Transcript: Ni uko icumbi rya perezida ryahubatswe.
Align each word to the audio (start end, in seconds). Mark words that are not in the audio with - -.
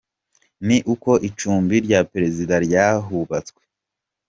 Ni 0.67 0.77
uko 0.93 1.11
icumbi 1.29 1.75
rya 1.85 1.99
perezida 2.11 2.55
ryahubatswe. 2.65 3.61